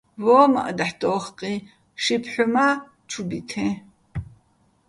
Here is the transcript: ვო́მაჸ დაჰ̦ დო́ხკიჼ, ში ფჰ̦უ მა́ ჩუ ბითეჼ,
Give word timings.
ვო́მაჸ 0.23 0.69
დაჰ̦ 0.77 0.93
დო́ხკიჼ, 0.99 1.53
ში 2.03 2.15
ფჰ̦უ 2.23 2.45
მა́ 2.53 2.73
ჩუ 3.09 3.21
ბითეჼ, 3.29 3.65